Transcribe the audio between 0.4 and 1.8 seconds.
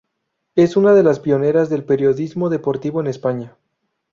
Es una de las pioneras